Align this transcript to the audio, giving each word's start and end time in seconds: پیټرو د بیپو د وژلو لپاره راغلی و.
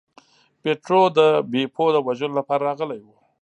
پیټرو 0.61 1.01
د 1.17 1.19
بیپو 1.51 1.85
د 1.93 1.97
وژلو 2.07 2.37
لپاره 2.39 2.61
راغلی 2.69 2.99
و. 3.03 3.07